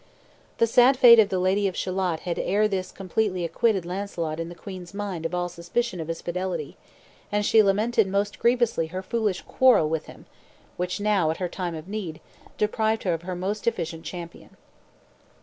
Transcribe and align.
The 0.57 0.65
sad 0.65 0.97
fate 0.97 1.19
of 1.19 1.29
the 1.29 1.37
Lady 1.37 1.67
of 1.67 1.77
Shalott 1.77 2.21
had 2.21 2.39
ere 2.39 2.67
this 2.67 2.91
completely 2.91 3.45
acquitted 3.45 3.85
Launcelot 3.85 4.39
in 4.39 4.49
the 4.49 4.55
queen's 4.55 4.95
mind 4.95 5.27
of 5.27 5.35
all 5.35 5.47
suspicion 5.47 5.99
of 6.01 6.07
his 6.07 6.23
fidelity, 6.23 6.75
and 7.31 7.45
she 7.45 7.61
lamented 7.61 8.07
most 8.07 8.39
grievously 8.39 8.87
her 8.87 9.03
foolish 9.03 9.43
quarrel 9.43 9.87
with 9.87 10.07
him, 10.07 10.25
which 10.75 10.99
now, 10.99 11.29
at 11.29 11.37
her 11.37 11.47
time 11.47 11.75
of 11.75 11.87
need, 11.87 12.19
deprived 12.57 13.03
her 13.03 13.13
of 13.13 13.21
her 13.21 13.35
most 13.35 13.67
efficient 13.67 14.03
champion. 14.03 14.57